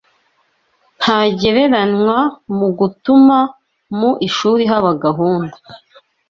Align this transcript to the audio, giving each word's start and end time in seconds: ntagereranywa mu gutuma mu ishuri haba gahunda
ntagereranywa 0.97 2.19
mu 2.57 2.67
gutuma 2.79 3.37
mu 3.97 4.11
ishuri 4.27 4.63
haba 4.71 4.91
gahunda 5.03 5.57